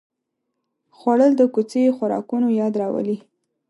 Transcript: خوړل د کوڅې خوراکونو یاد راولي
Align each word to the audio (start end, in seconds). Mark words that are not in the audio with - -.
خوړل 0.97 1.31
د 1.37 1.41
کوڅې 1.53 1.83
خوراکونو 1.97 2.47
یاد 2.61 2.73
راولي 2.81 3.17